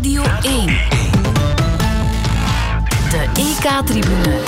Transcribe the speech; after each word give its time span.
Radio 0.00 0.22
1. 0.42 0.66
De 3.10 3.26
EK-tribune. 3.34 4.42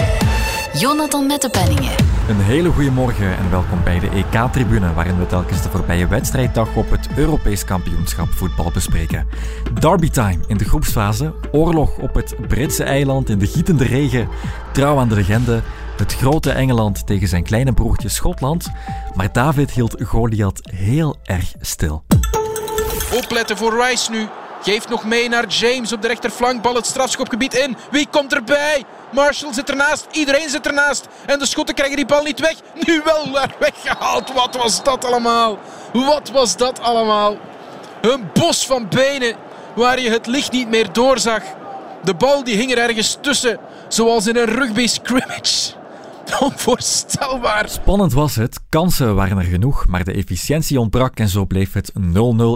Jonathan 0.73 1.27
Mettepenningen. 1.27 1.93
Een 2.29 2.41
hele 2.41 2.71
goede 2.71 2.91
morgen 2.91 3.37
en 3.37 3.51
welkom 3.51 3.85
bij 3.85 3.99
de 3.99 4.09
EK-tribune, 4.09 4.93
waarin 4.93 5.19
we 5.19 5.27
telkens 5.27 5.63
de 5.63 5.69
voorbije 5.69 6.07
wedstrijddag 6.07 6.77
op 6.77 6.91
het 6.91 7.09
Europees 7.17 7.65
kampioenschap 7.65 8.29
voetbal 8.29 8.71
bespreken. 8.75 9.27
Derby 9.81 10.09
time 10.09 10.45
in 10.47 10.57
de 10.57 10.65
groepsfase, 10.65 11.35
oorlog 11.51 11.99
op 11.99 12.15
het 12.15 12.35
Britse 12.49 12.85
eiland 12.85 13.29
in 13.29 13.39
de 13.39 13.47
gietende 13.47 13.85
regen, 13.85 14.29
trouw 14.73 14.99
aan 14.99 15.09
de 15.09 15.15
legende, 15.15 15.63
het 15.97 16.15
grote 16.15 16.51
Engeland 16.51 17.07
tegen 17.07 17.29
zijn 17.29 17.43
kleine 17.43 17.73
broertje 17.73 18.09
Schotland. 18.09 18.71
Maar 19.15 19.33
David 19.33 19.71
hield 19.71 19.97
Goliath 20.03 20.71
heel 20.75 21.17
erg 21.23 21.53
stil. 21.61 22.05
Opletten 23.15 23.57
voor 23.57 23.85
Rice 23.85 24.11
nu. 24.11 24.27
Geeft 24.63 24.89
nog 24.89 25.05
mee 25.05 25.29
naar 25.29 25.47
James 25.47 25.93
op 25.93 26.03
de 26.03 26.09
rechterflank. 26.09 26.63
Bal 26.63 26.75
het 26.75 26.87
strafschopgebied 26.87 27.55
in. 27.55 27.77
Wie 27.91 28.07
komt 28.11 28.33
erbij? 28.35 28.85
Marshall 29.11 29.53
zit 29.53 29.71
ernaast. 29.71 30.07
Iedereen 30.11 30.49
zit 30.49 30.67
ernaast. 30.67 31.07
En 31.27 31.39
de 31.39 31.47
Schotten 31.47 31.75
krijgen 31.75 31.97
die 31.97 32.07
bal 32.07 32.23
niet 32.23 32.41
weg. 32.41 32.55
Nu 32.87 33.01
wel 33.05 33.39
weggehaald. 33.59 34.33
Wat 34.33 34.57
was 34.57 34.83
dat 34.83 35.05
allemaal? 35.05 35.59
Wat 35.93 36.31
was 36.31 36.57
dat 36.57 36.81
allemaal? 36.81 37.37
Een 38.01 38.31
bos 38.33 38.67
van 38.67 38.89
benen 38.89 39.37
waar 39.75 40.01
je 40.01 40.11
het 40.11 40.27
licht 40.27 40.53
niet 40.53 40.69
meer 40.69 40.93
doorzag. 40.93 41.43
De 42.03 42.15
bal 42.15 42.45
die 42.45 42.57
hing 42.57 42.73
er 42.73 42.79
ergens 42.79 43.19
tussen. 43.21 43.59
Zoals 43.89 44.27
in 44.27 44.37
een 44.37 44.55
rugby 44.55 44.87
scrimmage. 44.87 45.82
Onvoorstelbaar. 46.41 47.69
Spannend 47.69 48.13
was 48.13 48.37
het, 48.37 48.61
kansen 48.69 49.15
waren 49.15 49.39
er 49.39 49.45
genoeg, 49.45 49.87
maar 49.87 50.05
de 50.05 50.13
efficiëntie 50.13 50.81
ontbrak 50.81 51.19
en 51.19 51.29
zo 51.29 51.47
bleef 51.47 51.73
het 51.73 51.93
0-0 51.93 52.01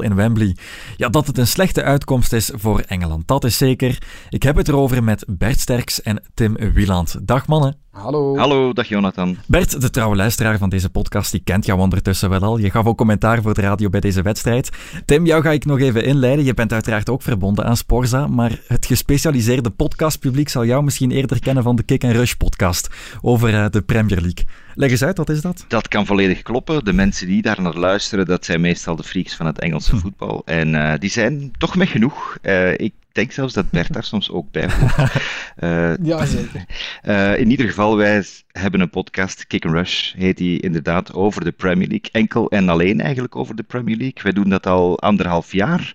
in 0.00 0.14
Wembley. 0.14 0.56
Ja, 0.96 1.08
dat 1.08 1.26
het 1.26 1.38
een 1.38 1.46
slechte 1.46 1.82
uitkomst 1.82 2.32
is 2.32 2.50
voor 2.54 2.80
Engeland, 2.80 3.28
dat 3.28 3.44
is 3.44 3.56
zeker. 3.56 3.98
Ik 4.28 4.42
heb 4.42 4.56
het 4.56 4.68
erover 4.68 5.04
met 5.04 5.24
Bert 5.28 5.60
Sterks 5.60 6.02
en 6.02 6.22
Tim 6.34 6.56
Wieland. 6.72 7.16
Dag 7.22 7.46
mannen. 7.46 7.85
Hallo. 7.96 8.36
Hallo, 8.36 8.72
dag 8.72 8.88
Jonathan. 8.88 9.36
Bert, 9.46 9.80
de 9.80 9.90
trouwe 9.90 10.16
luisteraar 10.16 10.58
van 10.58 10.68
deze 10.68 10.90
podcast, 10.90 11.30
die 11.30 11.40
kent 11.44 11.66
jou 11.66 11.80
ondertussen 11.80 12.30
wel 12.30 12.40
al. 12.40 12.58
Je 12.58 12.70
gaf 12.70 12.86
ook 12.86 12.96
commentaar 12.96 13.42
voor 13.42 13.54
de 13.54 13.60
radio 13.60 13.88
bij 13.88 14.00
deze 14.00 14.22
wedstrijd. 14.22 14.70
Tim, 15.04 15.26
jou 15.26 15.42
ga 15.42 15.50
ik 15.50 15.64
nog 15.64 15.80
even 15.80 16.04
inleiden. 16.04 16.44
Je 16.44 16.54
bent 16.54 16.72
uiteraard 16.72 17.10
ook 17.10 17.22
verbonden 17.22 17.64
aan 17.64 17.76
Sporza, 17.76 18.26
maar 18.26 18.60
het 18.66 18.86
gespecialiseerde 18.86 19.70
podcastpubliek 19.70 20.48
zal 20.48 20.64
jou 20.64 20.84
misschien 20.84 21.10
eerder 21.10 21.40
kennen 21.40 21.62
van 21.62 21.76
de 21.76 21.82
Kick 21.82 22.04
and 22.04 22.12
Rush 22.12 22.32
podcast 22.32 22.88
over 23.22 23.52
uh, 23.52 23.66
de 23.70 23.82
Premier 23.82 24.20
League. 24.20 24.44
Leg 24.74 24.90
eens 24.90 25.04
uit, 25.04 25.16
wat 25.16 25.28
is 25.28 25.40
dat? 25.40 25.64
Dat 25.68 25.88
kan 25.88 26.06
volledig 26.06 26.42
kloppen. 26.42 26.84
De 26.84 26.92
mensen 26.92 27.26
die 27.26 27.42
daar 27.42 27.62
naar 27.62 27.76
luisteren, 27.76 28.26
dat 28.26 28.44
zijn 28.44 28.60
meestal 28.60 28.96
de 28.96 29.02
freaks 29.02 29.34
van 29.34 29.46
het 29.46 29.58
Engelse 29.58 29.90
hm. 29.90 29.98
voetbal. 29.98 30.42
En 30.44 30.74
uh, 30.74 30.92
die 30.98 31.10
zijn 31.10 31.50
toch 31.58 31.76
met 31.76 31.88
genoeg. 31.88 32.38
Uh, 32.42 32.72
ik 32.72 32.92
denk 33.16 33.32
zelfs 33.32 33.54
dat 33.54 33.70
Bert 33.70 33.92
daar 33.92 34.04
soms 34.04 34.30
ook 34.30 34.50
bij 34.50 34.70
hoort. 34.70 35.12
Uh, 35.58 35.96
ja, 36.10 36.24
zeker. 36.24 36.64
Uh, 37.04 37.38
in 37.42 37.50
ieder 37.50 37.66
geval, 37.66 37.96
wij 37.96 38.24
hebben 38.52 38.80
een 38.80 38.90
podcast, 38.90 39.46
Kick 39.46 39.64
and 39.64 39.74
Rush 39.74 40.12
heet 40.14 40.36
die 40.36 40.60
inderdaad, 40.60 41.14
over 41.14 41.44
de 41.44 41.52
Premier 41.52 41.88
League. 41.88 42.10
Enkel 42.12 42.50
en 42.50 42.68
alleen 42.68 43.00
eigenlijk 43.00 43.36
over 43.36 43.56
de 43.56 43.62
Premier 43.62 43.96
League. 43.96 44.22
Wij 44.22 44.32
doen 44.32 44.48
dat 44.48 44.66
al 44.66 45.00
anderhalf 45.00 45.52
jaar, 45.52 45.92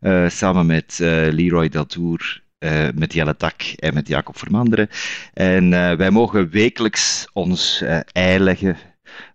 uh, 0.00 0.28
samen 0.28 0.66
met 0.66 0.96
Leroy 1.30 1.68
Deltour 1.68 2.42
uh, 2.64 2.88
met 2.94 3.12
Jelle 3.12 3.36
Tak 3.36 3.62
en 3.62 3.94
met 3.94 4.08
Jacob 4.08 4.38
Vermanderen. 4.38 4.88
En 5.32 5.72
uh, 5.72 5.92
wij 5.92 6.10
mogen 6.10 6.50
wekelijks 6.50 7.28
ons 7.32 7.80
uh, 7.82 7.98
ei 8.12 8.38
leggen 8.38 8.76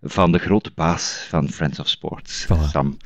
van 0.02 0.32
de 0.32 0.38
grote 0.38 0.70
baas 0.74 1.26
van 1.28 1.50
Friends 1.50 1.78
of 1.78 1.88
Sports, 1.88 2.44
voilà. 2.44 2.70
Sam 2.70 2.96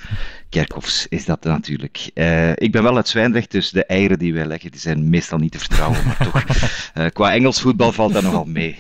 Kerkhoffs, 0.54 1.06
is 1.08 1.24
dat 1.24 1.44
natuurlijk. 1.44 2.10
ik 2.54 2.72
ben 2.72 2.82
wel 2.82 2.96
uit 2.96 3.08
Zwijndrecht, 3.08 3.50
dus 3.50 3.70
de 3.70 3.84
eieren 3.84 4.18
die 4.18 4.34
wij 4.34 4.46
leggen, 4.46 4.70
die 4.70 4.80
zijn 4.80 5.08
meestal 5.10 5.38
niet 5.38 5.52
te 5.52 5.58
vertrouwen, 5.58 5.98
maar 6.04 6.16
toch, 6.32 6.44
qua 7.12 7.34
Engels 7.34 7.60
voetbal 7.60 7.92
valt 7.92 8.12
dat 8.12 8.22
nogal 8.22 8.44
mee. 8.44 8.76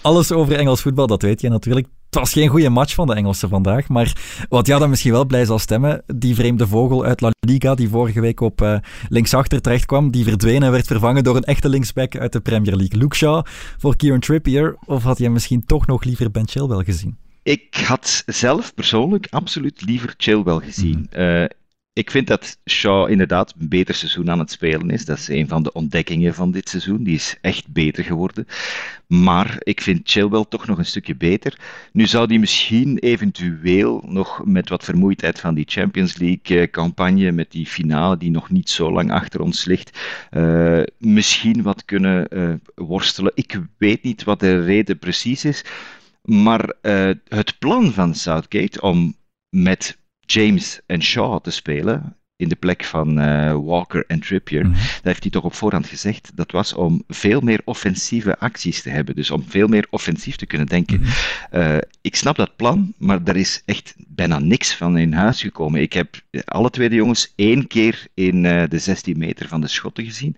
Alles 0.00 0.32
over 0.32 0.56
Engels 0.56 0.82
voetbal, 0.82 1.06
dat 1.06 1.22
weet 1.22 1.40
je 1.40 1.48
natuurlijk. 1.48 1.86
Het 2.10 2.18
was 2.18 2.32
geen 2.32 2.48
goede 2.48 2.68
match 2.68 2.94
van 2.94 3.06
de 3.06 3.14
Engelsen 3.14 3.48
vandaag, 3.48 3.88
maar 3.88 4.12
wat 4.48 4.66
jou 4.66 4.80
dan 4.80 4.90
misschien 4.90 5.12
wel 5.12 5.26
blij 5.26 5.44
zal 5.44 5.58
stemmen, 5.58 6.02
die 6.06 6.34
vreemde 6.34 6.66
vogel 6.66 7.04
uit 7.04 7.20
La 7.20 7.30
Liga 7.46 7.74
die 7.74 7.88
vorige 7.88 8.20
week 8.20 8.40
op 8.40 8.62
uh, 8.62 8.76
linksachter 9.08 9.60
terecht 9.60 9.86
kwam, 9.86 10.10
die 10.10 10.24
verdween 10.24 10.62
en 10.62 10.70
werd 10.70 10.86
vervangen 10.86 11.24
door 11.24 11.36
een 11.36 11.44
echte 11.44 11.68
linksback 11.68 12.16
uit 12.16 12.32
de 12.32 12.40
Premier 12.40 12.76
League. 12.76 12.98
Luke 12.98 13.16
Shaw 13.16 13.44
voor 13.78 13.96
Kieran 13.96 14.20
Trippier, 14.20 14.76
of 14.84 15.02
had 15.02 15.18
jij 15.18 15.30
misschien 15.30 15.64
toch 15.64 15.86
nog 15.86 16.04
liever 16.04 16.30
Ben 16.30 16.48
Chilwell 16.48 16.84
gezien? 16.84 17.29
Ik 17.42 17.74
had 17.74 18.22
zelf 18.26 18.74
persoonlijk 18.74 19.26
absoluut 19.30 19.82
liever 19.82 20.14
Chilwell 20.16 20.58
gezien. 20.58 21.08
Mm. 21.12 21.20
Uh, 21.20 21.44
ik 21.92 22.10
vind 22.10 22.26
dat 22.26 22.58
Shaw 22.70 23.10
inderdaad 23.10 23.54
een 23.58 23.68
beter 23.68 23.94
seizoen 23.94 24.30
aan 24.30 24.38
het 24.38 24.50
spelen 24.50 24.90
is. 24.90 25.04
Dat 25.04 25.18
is 25.18 25.28
een 25.28 25.48
van 25.48 25.62
de 25.62 25.72
ontdekkingen 25.72 26.34
van 26.34 26.50
dit 26.50 26.68
seizoen. 26.68 27.02
Die 27.02 27.14
is 27.14 27.36
echt 27.40 27.72
beter 27.72 28.04
geworden. 28.04 28.46
Maar 29.06 29.56
ik 29.58 29.80
vind 29.80 30.10
Chilwell 30.10 30.44
toch 30.48 30.66
nog 30.66 30.78
een 30.78 30.86
stukje 30.86 31.14
beter. 31.14 31.58
Nu 31.92 32.06
zou 32.06 32.26
die 32.26 32.38
misschien 32.38 32.98
eventueel 32.98 34.02
nog 34.06 34.44
met 34.44 34.68
wat 34.68 34.84
vermoeidheid 34.84 35.40
van 35.40 35.54
die 35.54 35.64
Champions 35.68 36.16
League-campagne, 36.16 37.26
eh, 37.26 37.32
met 37.32 37.50
die 37.50 37.66
finale 37.66 38.16
die 38.16 38.30
nog 38.30 38.50
niet 38.50 38.70
zo 38.70 38.92
lang 38.92 39.12
achter 39.12 39.40
ons 39.40 39.64
ligt, 39.64 39.98
uh, 40.30 40.82
misschien 40.98 41.62
wat 41.62 41.84
kunnen 41.84 42.26
uh, 42.30 42.54
worstelen. 42.74 43.32
Ik 43.34 43.60
weet 43.78 44.02
niet 44.02 44.24
wat 44.24 44.40
de 44.40 44.64
reden 44.64 44.98
precies 44.98 45.44
is. 45.44 45.64
Maar 46.22 46.74
uh, 46.82 47.10
het 47.28 47.58
plan 47.58 47.92
van 47.92 48.14
Southgate 48.14 48.80
om 48.80 49.16
met 49.56 49.98
James 50.20 50.80
en 50.86 51.02
Shaw 51.02 51.40
te 51.40 51.50
spelen 51.50 52.16
in 52.40 52.48
de 52.48 52.56
plek 52.56 52.84
van 52.84 53.20
uh, 53.20 53.56
Walker 53.64 54.04
en 54.06 54.20
Trippier, 54.20 54.66
mm 54.66 54.72
-hmm. 54.72 54.82
dat 54.82 55.02
heeft 55.02 55.22
hij 55.22 55.30
toch 55.30 55.44
op 55.44 55.54
voorhand 55.54 55.86
gezegd, 55.86 56.30
dat 56.34 56.50
was 56.50 56.72
om 56.74 57.04
veel 57.08 57.40
meer 57.40 57.60
offensieve 57.64 58.38
acties 58.38 58.82
te 58.82 58.90
hebben. 58.90 59.14
Dus 59.14 59.30
om 59.30 59.44
veel 59.48 59.68
meer 59.68 59.86
offensief 59.90 60.36
te 60.36 60.46
kunnen 60.46 60.66
denken. 60.66 61.00
Mm 61.00 61.06
-hmm. 61.50 61.60
uh, 61.60 61.78
ik 62.00 62.16
snap 62.16 62.36
dat 62.36 62.56
plan, 62.56 62.92
maar 62.98 63.24
daar 63.24 63.36
is 63.36 63.62
echt 63.64 63.94
bijna 64.08 64.38
niks 64.38 64.74
van 64.74 64.98
in 64.98 65.12
huis 65.12 65.40
gekomen. 65.40 65.80
Ik 65.80 65.92
heb 65.92 66.20
alle 66.44 66.70
twee 66.70 66.88
de 66.88 66.94
jongens 66.94 67.32
één 67.36 67.66
keer 67.66 68.06
in 68.14 68.44
uh, 68.44 68.62
de 68.68 68.78
16 68.78 69.18
meter 69.18 69.48
van 69.48 69.60
de 69.60 69.68
schotten 69.68 70.04
gezien. 70.04 70.36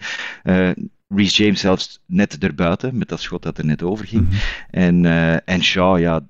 Reece 1.15 1.45
James 1.45 1.61
zelfs 1.61 2.01
net 2.07 2.39
erbuiten, 2.39 2.99
met 2.99 3.09
dat 3.09 3.21
schot 3.21 3.43
dat 3.43 3.59
er 3.59 3.65
net 3.65 3.83
over 3.83 4.07
ging. 4.07 4.23
Mm 4.23 4.29
-hmm. 4.31 4.39
en, 4.71 5.45
en 5.45 5.63
Shaw, 5.63 5.99
ja, 5.99 6.21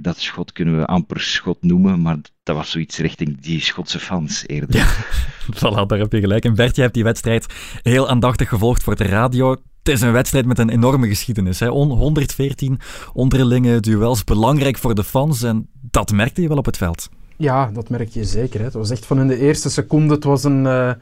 dat 0.00 0.18
schot 0.18 0.52
kunnen 0.52 0.78
we 0.78 0.86
amper 0.86 1.20
schot 1.20 1.62
noemen, 1.62 2.02
maar 2.02 2.16
dat 2.42 2.56
was 2.56 2.70
zoiets 2.70 2.98
richting 2.98 3.40
die 3.40 3.60
Schotse 3.60 3.98
fans 3.98 4.44
eerder. 4.46 4.76
Ja, 4.76 4.86
voilà, 5.56 5.86
daar 5.86 5.98
heb 5.98 6.12
je 6.12 6.20
gelijk. 6.20 6.44
En 6.44 6.54
Bert, 6.54 6.76
je 6.76 6.82
hebt 6.82 6.94
die 6.94 7.04
wedstrijd 7.04 7.46
heel 7.82 8.08
aandachtig 8.08 8.48
gevolgd 8.48 8.82
voor 8.82 8.96
de 8.96 9.04
radio. 9.04 9.50
Het 9.50 9.96
is 9.96 10.00
een 10.00 10.12
wedstrijd 10.12 10.46
met 10.46 10.58
een 10.58 10.70
enorme 10.70 11.08
geschiedenis. 11.08 11.60
Hè? 11.60 11.68
114 11.68 12.80
onderlinge 13.12 13.80
duels, 13.80 14.24
belangrijk 14.24 14.78
voor 14.78 14.94
de 14.94 15.04
fans 15.04 15.42
en 15.42 15.68
dat 15.90 16.12
merkte 16.12 16.42
je 16.42 16.48
wel 16.48 16.56
op 16.56 16.66
het 16.66 16.76
veld. 16.76 17.08
Ja, 17.36 17.70
dat 17.72 17.88
merk 17.88 18.08
je 18.08 18.24
zeker. 18.24 18.58
Hè. 18.58 18.64
Het 18.64 18.74
was 18.74 18.90
echt 18.90 19.06
van 19.06 19.20
in 19.20 19.26
de 19.26 19.38
eerste 19.38 19.70
seconde, 19.70 20.14
het 20.14 20.24
was 20.24 20.44
een... 20.44 20.64
Uh 20.64 20.92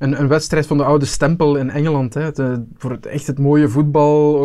een, 0.00 0.20
een, 0.20 0.28
wedstrijd 0.28 0.66
van 0.66 0.76
de 0.76 0.84
oude 0.84 1.04
stempel 1.04 1.56
in 1.56 1.70
Engeland. 1.70 2.14
Hè. 2.14 2.32
De, 2.32 2.64
voor 2.76 2.90
het, 2.90 3.06
echt 3.06 3.26
het 3.26 3.38
mooie 3.38 3.68
voetbal, 3.68 4.38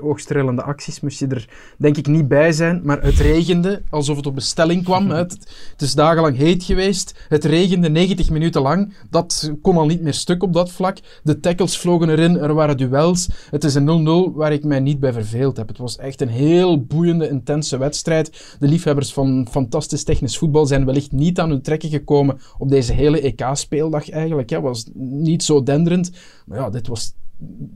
oogstrelende 0.00 0.62
acties 0.62 1.00
moest 1.00 1.18
je 1.18 1.26
er 1.26 1.48
denk 1.78 1.96
ik 1.96 2.06
niet 2.06 2.28
bij 2.28 2.52
zijn. 2.52 2.80
Maar 2.84 3.02
het 3.02 3.18
regende 3.18 3.82
alsof 3.90 4.16
het 4.16 4.26
op 4.26 4.34
bestelling 4.34 4.84
kwam. 4.84 5.10
Hè. 5.10 5.16
Het, 5.16 5.32
het, 5.72 5.82
is 5.82 5.94
dagenlang 5.94 6.36
heet 6.36 6.64
geweest. 6.64 7.14
Het 7.28 7.44
regende 7.44 7.88
90 7.88 8.30
minuten 8.30 8.62
lang. 8.62 8.94
Dat 9.10 9.52
kon 9.62 9.76
al 9.76 9.86
niet 9.86 10.02
meer 10.02 10.14
stuk 10.14 10.42
op 10.42 10.52
dat 10.52 10.70
vlak. 10.70 10.98
De 11.22 11.40
tackles 11.40 11.78
vlogen 11.78 12.10
erin, 12.10 12.38
er 12.38 12.54
waren 12.54 12.76
duels. 12.76 13.28
Het 13.50 13.64
is 13.64 13.74
een 13.74 14.30
0-0 14.32 14.34
waar 14.34 14.52
ik 14.52 14.64
mij 14.64 14.80
niet 14.80 15.00
bij 15.00 15.12
verveeld 15.12 15.56
heb. 15.56 15.68
Het 15.68 15.78
was 15.78 15.96
echt 15.96 16.20
een 16.20 16.28
heel 16.28 16.84
boeiende, 16.84 17.28
intense 17.28 17.78
wedstrijd. 17.78 18.56
De 18.58 18.68
liefhebbers 18.68 19.12
van 19.12 19.46
fantastisch 19.50 20.04
technisch 20.04 20.38
voetbal 20.38 20.66
zijn 20.66 20.84
wellicht 20.84 21.12
niet 21.12 21.40
aan 21.40 21.50
hun 21.50 21.62
trekken 21.62 21.88
gekomen 21.88 22.40
op 22.58 22.68
deze 22.68 22.92
hele 22.92 23.20
EK-speeldag 23.20 24.10
eigenlijk. 24.10 24.50
Hè. 24.50 24.60
Was 24.60 24.81
niet 24.94 25.42
zo 25.42 25.62
denderend. 25.62 26.10
Maar 26.46 26.58
ja, 26.58 26.70
dit 26.70 26.86
was 26.86 27.14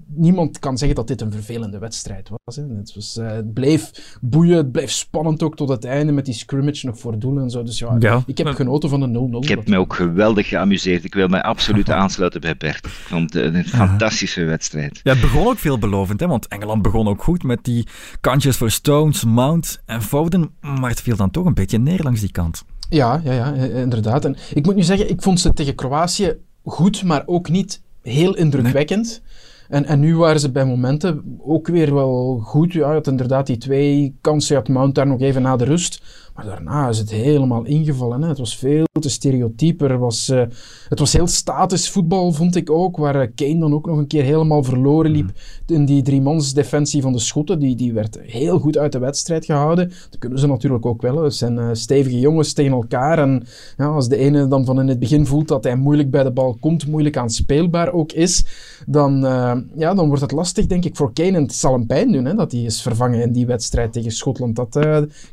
niemand 0.07 0.59
kan 0.59 0.79
zeggen 0.79 0.97
dat 0.97 1.09
dit 1.09 1.21
een 1.21 1.33
vervelende 1.33 1.79
wedstrijd 1.79 2.31
was. 2.45 2.57
Hè. 2.57 2.63
Het, 2.63 2.95
was 2.95 3.17
uh, 3.17 3.31
het 3.31 3.55
bleef 3.55 3.91
boeien, 4.21 4.57
het 4.57 4.73
bleef 4.73 4.91
spannend 4.91 5.43
ook 5.43 5.57
tot 5.57 5.69
het 5.69 5.85
einde 5.85 6.13
met 6.13 6.25
die 6.25 6.35
scrimmage 6.35 6.87
nog 6.87 6.99
voor 6.99 7.19
doel 7.19 7.39
en 7.39 7.51
zo. 7.51 7.63
Dus 7.63 7.79
ja, 7.79 7.97
ja 7.99 8.23
ik 8.27 8.39
heb 8.39 8.47
genoten 8.47 8.89
van 8.89 9.01
de 9.01 9.29
0-0. 9.33 9.39
Ik 9.41 9.49
heb 9.49 9.69
me 9.69 9.79
ook 9.79 9.95
geweldig 9.95 10.49
geamuseerd. 10.49 11.05
Ik 11.05 11.15
wil 11.15 11.29
mij 11.29 11.43
absoluut 11.43 11.91
aansluiten 12.03 12.41
bij 12.41 12.57
Bert. 12.57 12.87
Ik 12.87 12.91
vond 12.91 13.33
het 13.33 13.55
een 13.55 13.65
fantastische 13.65 14.45
wedstrijd. 14.45 15.01
Ja, 15.03 15.13
het 15.13 15.21
begon 15.21 15.47
ook 15.47 15.59
veelbelovend, 15.59 16.21
hè, 16.21 16.27
want 16.27 16.49
Engeland 16.49 16.83
begon 16.83 17.09
ook 17.09 17.23
goed 17.23 17.43
met 17.43 17.65
die 17.65 17.87
kantjes 18.21 18.57
voor 18.57 18.71
Stones, 18.71 19.25
Mount 19.25 19.83
en 19.87 20.03
Foden, 20.03 20.51
maar 20.61 20.91
het 20.91 21.01
viel 21.01 21.17
dan 21.17 21.31
toch 21.31 21.45
een 21.45 21.55
beetje 21.55 21.79
neer 21.79 22.03
langs 22.03 22.21
die 22.21 22.33
kant. 22.33 22.65
Ja, 22.89 23.21
ja, 23.25 23.33
ja, 23.33 23.53
inderdaad. 23.55 24.25
En 24.25 24.37
ik 24.55 24.65
moet 24.65 24.75
nu 24.75 24.83
zeggen, 24.83 25.11
ik 25.11 25.23
vond 25.23 25.41
ze 25.41 25.53
tegen 25.53 25.75
Kroatië 25.75 26.37
goed, 26.67 27.05
maar 27.05 27.23
ook 27.27 27.49
niet 27.49 27.83
heel 28.03 28.37
indrukwekkend. 28.37 29.07
Nee. 29.07 29.35
En, 29.69 29.85
en 29.85 30.01
nu 30.01 30.17
waren 30.17 30.41
ze 30.41 30.51
bij 30.51 30.65
momenten 30.65 31.39
ook 31.39 31.69
weer 31.69 31.95
wel 31.95 32.41
goed. 32.45 32.73
Ja, 32.73 32.89
je 32.89 32.95
had 32.95 33.07
inderdaad 33.07 33.47
die 33.47 33.59
twee 33.59 34.17
kansen. 34.21 34.57
Had 34.57 34.69
Mount 34.69 34.95
daar 34.95 35.07
nog 35.07 35.21
even 35.21 35.43
na 35.43 35.57
de 35.57 35.65
rust. 35.65 36.03
Maar 36.37 36.45
daarna 36.45 36.89
is 36.89 36.99
het 36.99 37.11
helemaal 37.11 37.65
ingevallen. 37.65 38.23
Hè. 38.23 38.29
Het 38.29 38.39
was 38.39 38.57
veel 38.57 38.85
te 39.01 39.09
stereotyper. 39.09 39.91
Er 39.91 39.99
was, 39.99 40.29
uh, 40.29 40.43
het 40.89 40.99
was 40.99 41.13
heel 41.13 41.27
statisch 41.27 41.91
voetbal, 41.91 42.33
vond 42.33 42.57
ik 42.57 42.71
ook. 42.71 42.97
Waar 42.97 43.23
uh, 43.23 43.29
Kane 43.35 43.59
dan 43.59 43.75
ook 43.75 43.87
nog 43.87 43.99
een 43.99 44.07
keer 44.07 44.23
helemaal 44.23 44.63
verloren 44.63 45.11
liep. 45.11 45.31
In 45.67 45.85
die 45.85 46.03
driemans 46.03 46.55
defensie 46.55 47.03
van 47.03 47.13
de 47.13 47.19
Schotten. 47.19 47.59
Die, 47.59 47.77
die 47.77 47.93
werd 47.93 48.19
heel 48.21 48.59
goed 48.59 48.79
uit 48.79 48.93
de 48.93 48.99
wedstrijd 48.99 49.45
gehouden. 49.45 49.89
Dat 50.11 50.19
kunnen 50.19 50.39
ze 50.39 50.47
natuurlijk 50.47 50.87
ook 50.87 51.03
wel. 51.03 51.23
Het 51.23 51.35
zijn 51.35 51.57
uh, 51.59 51.69
stevige 51.73 52.19
jongens 52.19 52.53
tegen 52.53 52.73
elkaar. 52.73 53.19
En 53.19 53.47
ja, 53.77 53.87
als 53.87 54.09
de 54.09 54.17
ene 54.17 54.49
dan 54.49 54.65
van 54.65 54.81
in 54.81 54.89
het 54.89 54.99
begin 54.99 55.27
voelt 55.27 55.49
dat 55.49 55.65
hij 55.65 55.77
moeilijk 55.77 56.11
bij 56.11 56.23
de 56.23 56.33
bal 56.33 56.57
komt, 56.61 56.87
moeilijk 56.87 57.17
aanspeelbaar 57.17 57.93
ook 57.93 58.13
is, 58.13 58.45
dan, 58.87 59.21
ja, 59.77 59.95
dan 59.95 60.07
wordt 60.07 60.23
het 60.23 60.33
lastig, 60.33 60.67
denk 60.67 60.85
ik, 60.85 60.97
voor 60.97 61.13
Kane. 61.13 61.37
En 61.37 61.43
het 61.43 61.55
zal 61.55 61.73
hem 61.73 61.87
pijn 61.87 62.13
doen 62.13 62.25
hè, 62.25 62.35
dat 62.35 62.53
hij 62.53 62.61
is 62.61 62.83
vervangen 62.83 63.23
in 63.23 63.33
die 63.33 63.47
wedstrijd 63.47 63.93
tegen 63.93 64.11
Schotland. 64.11 64.57
Dat 64.57 64.79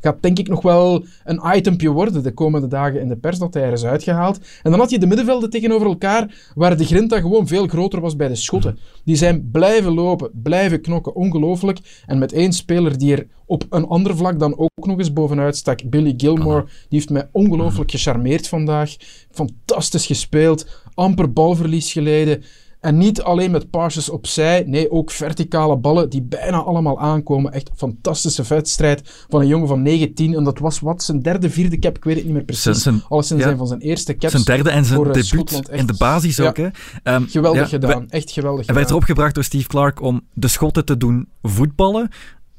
gaat 0.00 0.16
denk 0.22 0.38
ik 0.38 0.48
nog 0.48 0.62
wel 0.62 0.93
een 1.24 1.56
itempje 1.56 1.88
worden 1.88 2.22
de 2.22 2.32
komende 2.32 2.68
dagen 2.68 3.00
in 3.00 3.08
de 3.08 3.16
pers 3.16 3.38
dat 3.38 3.54
hij 3.54 3.62
er 3.62 3.72
is 3.72 3.84
uitgehaald. 3.84 4.38
En 4.62 4.70
dan 4.70 4.80
had 4.80 4.90
je 4.90 4.98
de 4.98 5.06
middenvelden 5.06 5.50
tegenover 5.50 5.86
elkaar, 5.86 6.50
waar 6.54 6.76
de 6.76 6.84
grinta 6.84 7.20
gewoon 7.20 7.46
veel 7.46 7.66
groter 7.66 8.00
was 8.00 8.16
bij 8.16 8.28
de 8.28 8.34
Schotten. 8.34 8.78
Die 9.04 9.16
zijn 9.16 9.50
blijven 9.52 9.94
lopen, 9.94 10.30
blijven 10.42 10.80
knokken, 10.80 11.14
ongelooflijk. 11.14 12.02
En 12.06 12.18
met 12.18 12.32
één 12.32 12.52
speler 12.52 12.98
die 12.98 13.16
er 13.16 13.26
op 13.46 13.66
een 13.70 13.86
ander 13.86 14.16
vlak 14.16 14.38
dan 14.38 14.58
ook 14.58 14.86
nog 14.86 14.98
eens 14.98 15.12
bovenuit 15.12 15.56
stak, 15.56 15.90
Billy 15.90 16.14
Gilmore, 16.16 16.64
die 16.64 16.98
heeft 16.98 17.10
mij 17.10 17.28
ongelooflijk 17.32 17.90
gecharmeerd 17.90 18.48
vandaag. 18.48 18.96
Fantastisch 19.30 20.06
gespeeld, 20.06 20.66
amper 20.94 21.32
balverlies 21.32 21.92
geleden. 21.92 22.42
En 22.84 22.98
niet 22.98 23.22
alleen 23.22 23.50
met 23.50 23.70
passes 23.70 24.08
opzij, 24.08 24.64
nee, 24.66 24.90
ook 24.90 25.10
verticale 25.10 25.76
ballen 25.76 26.10
die 26.10 26.22
bijna 26.22 26.56
allemaal 26.56 27.00
aankomen. 27.00 27.52
Echt 27.52 27.68
een 27.68 27.76
fantastische 27.76 28.42
wedstrijd 28.48 29.24
van 29.28 29.40
een 29.40 29.46
jongen 29.46 29.68
van 29.68 29.82
19. 29.82 30.34
En 30.34 30.44
dat 30.44 30.58
was 30.58 30.80
wat, 30.80 31.02
zijn 31.02 31.22
derde, 31.22 31.50
vierde 31.50 31.78
cap, 31.78 31.96
ik 31.96 32.04
weet 32.04 32.16
het 32.16 32.24
niet 32.24 32.34
meer 32.34 32.44
precies. 32.44 32.82
Zijn, 32.82 33.02
Alles 33.08 33.30
in 33.30 33.40
zijn 33.40 33.56
van 33.56 33.66
zijn 33.66 33.80
eerste 33.80 34.16
caps. 34.16 34.32
Zijn 34.32 34.44
derde 34.44 34.70
en 34.70 34.84
zijn 34.84 35.06
uh, 35.06 35.12
debuut 35.12 35.68
in 35.70 35.86
de 35.86 35.94
basis 35.98 36.40
ook. 36.40 36.56
Hè. 36.56 36.68
Um, 37.14 37.26
geweldig 37.28 37.60
ja, 37.60 37.66
gedaan, 37.66 38.10
echt 38.10 38.30
geweldig 38.30 38.66
En 38.66 38.74
werd 38.74 38.90
erop 38.90 39.02
gebracht 39.02 39.34
door 39.34 39.44
Steve 39.44 39.68
Clark 39.68 40.00
om 40.00 40.20
de 40.32 40.48
Schotten 40.48 40.84
te 40.84 40.96
doen 40.96 41.28
voetballen. 41.42 42.10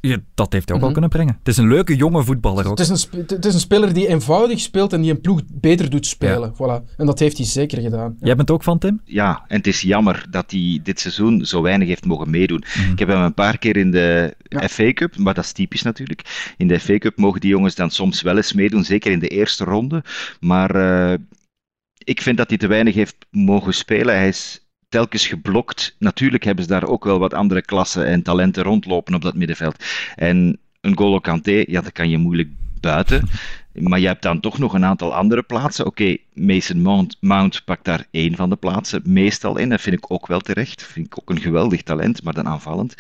Ja, 0.08 0.18
dat 0.34 0.54
heeft 0.54 0.70
hij 0.70 0.78
ook 0.78 0.84
mm 0.84 0.84
wel 0.84 0.92
kunnen 0.92 1.10
brengen. 1.10 1.36
Het 1.38 1.48
is 1.48 1.58
een 1.58 1.68
leuke 1.68 1.96
jonge 1.96 2.24
voetballer 2.24 2.66
ook. 2.66 2.78
Het 2.78 2.90
is, 2.90 3.08
een, 3.12 3.24
het 3.28 3.46
is 3.46 3.54
een 3.54 3.60
speler 3.60 3.94
die 3.94 4.08
eenvoudig 4.08 4.60
speelt 4.60 4.94
en 4.94 5.02
die 5.02 5.12
een 5.12 5.22
ploeg 5.22 5.42
beter 5.52 5.90
doet 5.90 6.06
spelen. 6.06 6.54
Voilà. 6.54 6.96
En 6.98 7.06
dat 7.06 7.20
heeft 7.20 7.38
hij 7.38 7.46
zeker 7.46 7.82
gedaan. 7.82 8.16
Ja. 8.20 8.26
Jij 8.26 8.36
bent 8.36 8.52
ook 8.52 8.64
van, 8.64 8.80
Tim? 8.80 9.02
Ja, 9.04 9.44
en 9.48 9.58
het 9.58 9.68
is 9.68 9.82
jammer 9.82 10.26
dat 10.30 10.52
hij 10.52 10.80
dit 10.84 11.00
seizoen 11.00 11.46
zo 11.46 11.62
weinig 11.62 11.88
heeft 11.88 12.06
mogen 12.06 12.30
meedoen. 12.30 12.64
Mhm. 12.78 12.92
Ik 12.92 13.00
heb 13.00 13.08
hem 13.08 13.22
een 13.22 13.34
paar 13.34 13.58
keer 13.58 13.78
in 13.78 13.92
de 13.92 14.34
FA 14.70 14.94
Cup, 14.94 15.18
maar 15.18 15.34
dat 15.34 15.44
is 15.44 15.52
typisch 15.52 15.82
natuurlijk. 15.82 16.54
In 16.58 16.68
de 16.68 16.80
FA 16.80 16.98
Cup 16.98 17.18
mogen 17.18 17.40
die 17.40 17.50
jongens 17.50 17.76
dan 17.76 17.92
soms 17.92 18.22
wel 18.22 18.36
eens 18.36 18.54
meedoen, 18.54 18.84
zeker 18.84 19.12
in 19.12 19.20
de 19.20 19.28
eerste 19.28 19.64
ronde. 19.64 20.04
Maar 20.40 20.76
uh, 20.76 21.14
ik 21.98 22.22
vind 22.22 22.38
dat 22.38 22.50
hij 22.50 22.58
te 22.58 22.68
weinig 22.68 22.96
heeft 22.96 23.16
mogen 23.32 23.74
spelen. 23.74 24.16
Hij 24.16 24.28
is 24.28 24.65
telkens 24.96 25.28
geblokt. 25.28 25.96
Natuurlijk 26.00 26.44
hebben 26.44 26.64
ze 26.64 26.70
daar 26.70 26.88
ook 26.88 27.04
wel 27.04 27.20
wat 27.20 27.34
andere 27.34 27.62
klassen 27.62 28.06
en 28.06 28.22
talenten 28.22 28.64
rondlopen 28.64 29.14
op 29.14 29.22
dat 29.22 29.36
middenveld. 29.36 29.84
En 30.16 30.60
een 30.82 30.98
Golo 30.98 31.20
Kanté, 31.20 31.64
ja, 31.68 31.82
dat 31.82 31.92
kan 31.92 32.10
je 32.10 32.18
moeilijk 32.18 32.50
buiten. 32.80 33.28
Maar 33.80 34.00
je 34.00 34.08
hebt 34.08 34.22
dan 34.22 34.40
toch 34.40 34.58
nog 34.58 34.74
een 34.74 34.86
aantal 34.86 35.16
andere 35.16 35.44
plaatsen. 35.44 35.86
Oké, 35.86 36.18
Mason 36.34 36.82
Mount, 36.82 37.18
Mount 37.20 37.62
pakt 37.66 37.86
daar 37.86 38.08
één 38.12 38.36
van 38.36 38.50
de 38.50 38.56
plaatsen 38.56 39.02
meestal 39.06 39.58
in. 39.58 39.70
Dat 39.70 39.82
vind 39.82 39.96
ik 39.96 40.12
ook 40.12 40.28
wel 40.28 40.40
terecht. 40.40 40.84
Vind 40.84 41.06
ik 41.06 41.20
ook 41.20 41.30
een 41.30 41.42
geweldig 41.42 41.84
talent, 41.84 42.24
maar 42.24 42.34
dan 42.34 42.48
aanvallend. 42.48 42.96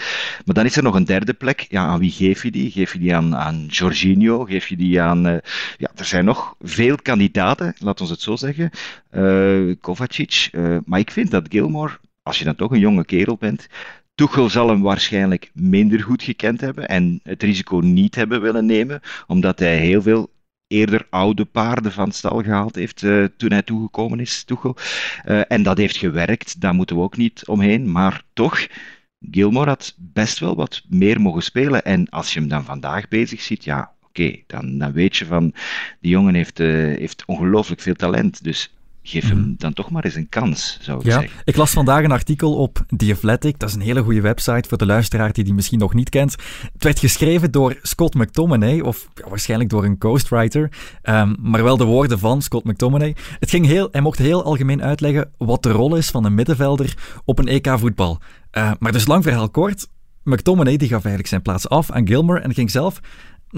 Maar 0.45 0.55
dan 0.55 0.65
is 0.65 0.75
er 0.75 0.83
nog 0.83 0.95
een 0.95 1.05
derde 1.05 1.33
plek. 1.33 1.65
Ja, 1.69 1.85
aan 1.85 1.99
wie 1.99 2.11
geef 2.11 2.43
je 2.43 2.51
die? 2.51 2.71
Geef 2.71 2.93
je 2.93 2.99
die 2.99 3.15
aan, 3.15 3.35
aan 3.35 3.65
Jorginho? 3.65 4.43
Geef 4.43 4.67
je 4.67 4.75
die 4.75 5.01
aan... 5.01 5.27
Uh, 5.27 5.37
ja, 5.77 5.91
er 5.95 6.05
zijn 6.05 6.25
nog 6.25 6.55
veel 6.59 6.95
kandidaten, 6.95 7.75
laat 7.79 8.01
ons 8.01 8.09
het 8.09 8.21
zo 8.21 8.35
zeggen. 8.35 8.69
Uh, 9.11 9.75
Kovacic. 9.81 10.49
Uh, 10.51 10.77
maar 10.85 10.99
ik 10.99 11.11
vind 11.11 11.31
dat 11.31 11.47
Gilmore, 11.49 11.97
als 12.23 12.39
je 12.39 12.45
dan 12.45 12.55
toch 12.55 12.71
een 12.71 12.79
jonge 12.79 13.05
kerel 13.05 13.37
bent, 13.39 13.67
Tuchel 14.15 14.49
zal 14.49 14.69
hem 14.69 14.81
waarschijnlijk 14.81 15.51
minder 15.53 16.01
goed 16.01 16.23
gekend 16.23 16.61
hebben 16.61 16.87
en 16.87 17.19
het 17.23 17.43
risico 17.43 17.77
niet 17.77 18.15
hebben 18.15 18.41
willen 18.41 18.65
nemen, 18.65 19.01
omdat 19.27 19.59
hij 19.59 19.77
heel 19.77 20.01
veel 20.01 20.29
eerder 20.67 21.07
oude 21.09 21.45
paarden 21.45 21.91
van 21.91 22.11
stal 22.11 22.43
gehaald 22.43 22.75
heeft 22.75 23.01
uh, 23.01 23.25
toen 23.37 23.51
hij 23.51 23.61
toegekomen 23.61 24.19
is, 24.19 24.43
Tuchel. 24.43 24.75
Uh, 25.25 25.41
en 25.47 25.63
dat 25.63 25.77
heeft 25.77 25.97
gewerkt, 25.97 26.61
daar 26.61 26.73
moeten 26.73 26.95
we 26.95 27.01
ook 27.01 27.17
niet 27.17 27.47
omheen. 27.47 27.91
Maar 27.91 28.23
toch, 28.33 28.67
Gilmore 29.31 29.69
had 29.69 29.95
best 29.97 30.39
wel 30.39 30.55
wat 30.55 30.81
meer 30.87 31.21
mogen 31.21 31.43
spelen. 31.43 31.83
En 31.83 32.09
als 32.09 32.33
je 32.33 32.39
hem 32.39 32.49
dan 32.49 32.63
vandaag 32.63 33.07
bezig 33.07 33.41
ziet, 33.41 33.63
ja, 33.63 33.93
oké, 34.01 34.35
dan, 34.47 34.77
dan 34.77 34.91
weet 34.91 35.17
je 35.17 35.25
van, 35.25 35.53
die 35.99 36.11
jongen 36.11 36.35
heeft, 36.35 36.59
uh, 36.59 36.97
heeft 36.97 37.23
ongelooflijk 37.25 37.81
veel 37.81 37.95
talent. 37.95 38.43
Dus 38.43 38.74
geef 39.07 39.27
hem 39.27 39.39
mhm. 39.39 39.53
dan 39.57 39.73
toch 39.73 39.89
maar 39.89 40.03
eens 40.03 40.15
een 40.15 40.29
kans, 40.29 40.77
zou 40.81 40.99
ik 40.99 41.05
ja, 41.05 41.19
zeggen. 41.19 41.39
Ik 41.43 41.55
las 41.55 41.71
vandaag 41.71 42.03
een 42.03 42.11
artikel 42.11 42.55
op 42.55 42.85
The 42.97 43.11
Athletic. 43.11 43.59
Dat 43.59 43.69
is 43.69 43.75
een 43.75 43.81
hele 43.81 44.01
goede 44.01 44.21
website 44.21 44.69
voor 44.69 44.77
de 44.77 44.85
luisteraar 44.85 45.33
die 45.33 45.43
die 45.43 45.53
misschien 45.53 45.79
nog 45.79 45.93
niet 45.93 46.09
kent. 46.09 46.35
Het 46.73 46.83
werd 46.83 46.99
geschreven 46.99 47.51
door 47.51 47.77
Scott 47.81 48.13
McTominay, 48.13 48.79
of 48.79 49.07
ja, 49.13 49.29
waarschijnlijk 49.29 49.69
door 49.69 49.83
een 49.83 49.95
ghostwriter, 49.99 50.71
um, 51.03 51.35
maar 51.39 51.63
wel 51.63 51.77
de 51.77 51.83
woorden 51.83 52.19
van 52.19 52.41
Scott 52.41 52.65
McTominay. 52.65 53.15
Het 53.39 53.49
ging 53.49 53.65
heel, 53.65 53.87
hij 53.91 54.01
mocht 54.01 54.17
heel 54.17 54.43
algemeen 54.43 54.83
uitleggen 54.83 55.31
wat 55.37 55.63
de 55.63 55.71
rol 55.71 55.95
is 55.95 56.09
van 56.09 56.25
een 56.25 56.35
middenvelder 56.35 56.97
op 57.25 57.39
een 57.39 57.47
EK-voetbal. 57.47 58.19
Uh, 58.51 58.71
maar 58.79 58.91
dus 58.91 59.07
lang 59.07 59.23
verhaal 59.23 59.49
kort, 59.49 59.87
McTominay 60.23 60.77
die 60.77 60.87
gaf 60.87 60.99
eigenlijk 60.99 61.27
zijn 61.27 61.41
plaats 61.41 61.69
af 61.69 61.91
aan 61.91 62.07
Gilmer 62.07 62.41
en 62.41 62.53
ging 62.53 62.71
zelf 62.71 62.99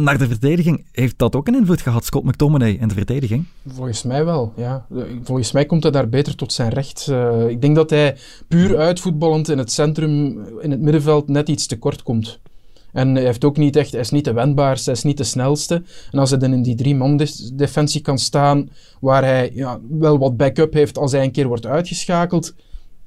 naar 0.04 0.18
de 0.18 0.28
verdediging, 0.28 0.86
heeft 0.92 1.18
dat 1.18 1.36
ook 1.36 1.48
een 1.48 1.56
invloed 1.56 1.82
gehad, 1.82 2.06
Scott 2.06 2.26
McTominay, 2.26 2.72
in 2.72 2.88
de 2.88 2.94
verdediging? 2.94 3.46
Volgens 3.68 4.04
mij 4.04 4.26
wel, 4.26 4.54
ja. 4.56 4.86
Volgens 5.24 5.52
mij 5.52 5.66
komt 5.66 5.84
hij 5.84 5.92
daar 5.92 6.10
beter 6.10 6.36
tot 6.36 6.54
zijn 6.54 6.70
recht. 6.70 7.08
Uh, 7.10 7.50
ik 7.50 7.62
denk 7.62 7.76
dat 7.76 7.90
hij 7.90 8.18
puur 8.48 8.78
uitvoetballend 8.78 9.50
in 9.50 9.58
het 9.58 9.72
centrum, 9.72 10.46
in 10.62 10.72
het 10.72 10.82
middenveld, 10.82 11.28
net 11.28 11.50
iets 11.50 11.68
te 11.68 11.78
kort 11.78 12.04
komt. 12.04 12.40
En 12.92 13.16
hij, 13.16 13.24
heeft 13.24 13.46
ook 13.46 13.58
niet 13.58 13.76
echt, 13.76 13.92
hij 13.92 14.00
is 14.00 14.10
niet 14.10 14.26
de 14.26 14.34
wendbaarste, 14.34 14.90
hij 14.90 15.00
is 15.00 15.06
niet 15.06 15.18
de 15.18 15.24
snelste. 15.24 15.84
En 16.12 16.20
als 16.20 16.30
hij 16.30 16.40
dan 16.40 16.54
in 16.54 16.62
die 16.62 16.76
drie-man-defensie 16.76 18.02
kan 18.02 18.18
staan, 18.18 18.70
waar 19.00 19.24
hij 19.24 19.52
ja, 19.54 19.80
wel 19.90 20.18
wat 20.18 20.38
backup 20.38 20.74
heeft 20.74 20.98
als 20.98 21.12
hij 21.12 21.24
een 21.24 21.32
keer 21.32 21.48
wordt 21.48 21.66
uitgeschakeld, 21.66 22.54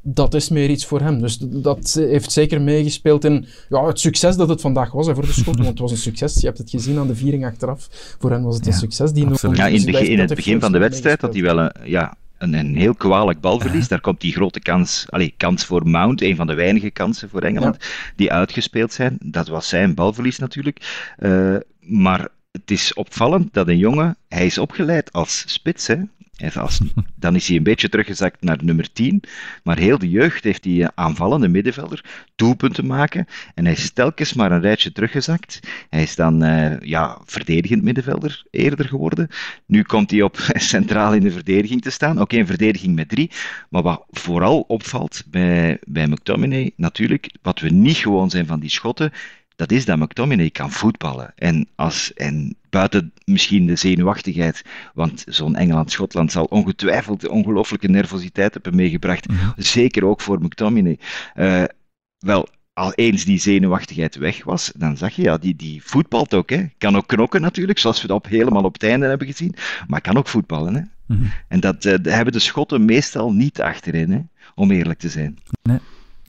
dat 0.02 0.34
is 0.34 0.48
meer 0.48 0.70
iets 0.70 0.86
voor 0.86 1.00
hem. 1.00 1.20
Dus 1.20 1.38
dat 1.38 1.92
heeft 1.94 2.32
zeker 2.32 2.60
meegespeeld 2.60 3.24
in 3.24 3.46
ja, 3.68 3.86
het 3.86 4.00
succes 4.00 4.36
dat 4.36 4.48
het 4.48 4.60
vandaag 4.60 4.92
was 4.92 5.06
hè, 5.06 5.14
voor 5.14 5.26
de 5.26 5.32
Schotten. 5.32 5.54
Want 5.64 5.68
het 5.68 5.78
was 5.78 5.90
een 5.90 5.96
succes. 5.96 6.34
Je 6.40 6.46
hebt 6.46 6.58
het 6.58 6.70
gezien 6.70 6.98
aan 6.98 7.06
de 7.06 7.16
viering 7.16 7.46
achteraf. 7.46 7.88
Voor 8.18 8.30
hen 8.30 8.42
was 8.42 8.56
het 8.56 8.66
een 8.66 8.72
succes. 8.72 9.12
Die 9.12 9.28
ja, 9.52 9.66
in, 9.66 9.84
begin, 9.84 10.06
in 10.06 10.18
het 10.18 10.34
begin 10.34 10.60
van 10.60 10.72
de 10.72 10.78
wedstrijd 10.78 11.20
had 11.20 11.32
hij 11.32 11.42
wel 11.42 11.58
een, 11.58 11.72
ja, 11.84 12.16
een, 12.38 12.54
een 12.54 12.76
heel 12.76 12.94
kwalijk 12.94 13.40
balverlies. 13.40 13.88
Daar 13.88 14.00
komt 14.00 14.20
die 14.20 14.32
grote 14.32 14.60
kans, 14.60 15.06
allez, 15.08 15.30
kans 15.36 15.64
voor 15.64 15.88
Mount, 15.88 16.22
een 16.22 16.36
van 16.36 16.46
de 16.46 16.54
weinige 16.54 16.90
kansen 16.90 17.28
voor 17.28 17.42
Engeland, 17.42 17.76
die 18.16 18.32
uitgespeeld 18.32 18.92
zijn. 18.92 19.16
Dat 19.24 19.48
was 19.48 19.68
zijn 19.68 19.94
balverlies 19.94 20.38
natuurlijk. 20.38 21.14
Uh, 21.18 21.56
maar 21.80 22.28
het 22.50 22.70
is 22.70 22.94
opvallend 22.94 23.52
dat 23.52 23.68
een 23.68 23.78
jongen, 23.78 24.16
hij 24.28 24.46
is 24.46 24.58
opgeleid 24.58 25.12
als 25.12 25.44
spits, 25.46 25.86
hè, 25.86 25.96
dan 27.16 27.34
is 27.34 27.48
hij 27.48 27.56
een 27.56 27.62
beetje 27.62 27.88
teruggezakt 27.88 28.42
naar 28.42 28.58
nummer 28.62 28.92
10. 28.92 29.22
Maar 29.62 29.78
heel 29.78 29.98
de 29.98 30.08
jeugd 30.08 30.44
heeft 30.44 30.64
hij 30.64 30.90
aanvallende 30.94 31.48
middenvelder, 31.48 32.04
doelpunten 32.36 32.86
maken. 32.86 33.26
En 33.54 33.64
hij 33.64 33.72
is 33.72 33.90
telkens 33.90 34.32
maar 34.32 34.52
een 34.52 34.60
rijtje 34.60 34.92
teruggezakt. 34.92 35.60
Hij 35.90 36.02
is 36.02 36.14
dan 36.14 36.44
uh, 36.44 36.80
ja, 36.80 37.18
verdedigend 37.24 37.82
middenvelder 37.82 38.44
eerder 38.50 38.88
geworden. 38.88 39.28
Nu 39.66 39.82
komt 39.82 40.10
hij 40.10 40.22
op 40.22 40.36
centraal 40.74 41.14
in 41.14 41.22
de 41.22 41.30
verdediging 41.30 41.82
te 41.82 41.90
staan. 41.90 42.20
Oké, 42.20 42.36
een 42.36 42.46
verdediging 42.46 42.94
met 42.94 43.08
drie. 43.08 43.30
Maar 43.68 43.82
wat 43.82 44.04
vooral 44.10 44.60
opvalt 44.60 45.22
bij, 45.26 45.78
bij 45.86 46.06
McTominay, 46.06 46.72
natuurlijk, 46.76 47.30
wat 47.42 47.60
we 47.60 47.68
niet 47.68 47.96
gewoon 47.96 48.30
zijn 48.30 48.46
van 48.46 48.60
die 48.60 48.70
schotten, 48.70 49.12
dat 49.56 49.72
is 49.72 49.84
dat 49.84 49.98
McTominay 49.98 50.50
kan 50.50 50.70
voetballen. 50.70 51.32
En, 51.36 51.68
als, 51.74 52.14
en 52.14 52.56
buiten 52.70 53.12
misschien 53.24 53.66
de 53.66 53.76
zenuwachtigheid, 53.76 54.62
want 54.94 55.24
zo'n 55.28 55.56
Engeland-Schotland 55.56 56.32
zal 56.32 56.44
ongetwijfeld 56.44 57.28
ongelooflijke 57.28 57.88
nervositeit 57.88 58.54
hebben 58.54 58.74
meegebracht. 58.74 59.28
Mhm. 59.28 59.50
Zeker 59.56 60.04
ook 60.04 60.20
voor 60.20 60.42
McTominay. 60.42 60.98
Uh, 61.36 61.64
wel, 62.18 62.48
al 62.72 62.92
eens 62.94 63.24
die 63.24 63.38
zenuwachtigheid 63.38 64.16
weg 64.16 64.44
was, 64.44 64.72
dan 64.76 64.96
zag 64.96 65.14
je, 65.14 65.22
ja, 65.22 65.38
die, 65.38 65.56
die 65.56 65.82
voetbalt 65.84 66.34
ook. 66.34 66.50
Hè. 66.50 66.66
Kan 66.78 66.96
ook 66.96 67.06
knokken 67.06 67.40
natuurlijk, 67.40 67.78
zoals 67.78 68.02
we 68.02 68.06
dat 68.06 68.16
op, 68.16 68.26
helemaal 68.26 68.64
op 68.64 68.72
het 68.72 68.82
einde 68.82 69.06
hebben 69.06 69.26
gezien. 69.26 69.54
Maar 69.86 70.00
kan 70.00 70.16
ook 70.16 70.28
voetballen. 70.28 70.74
Hè. 70.74 70.82
Mhm. 71.06 71.24
En 71.48 71.60
dat 71.60 71.84
uh, 71.84 71.94
hebben 72.02 72.32
de 72.32 72.38
Schotten 72.38 72.84
meestal 72.84 73.32
niet 73.32 73.60
achterin, 73.60 74.10
hè, 74.10 74.20
om 74.54 74.70
eerlijk 74.70 74.98
te 74.98 75.08
zijn. 75.08 75.38
Nee. 75.62 75.78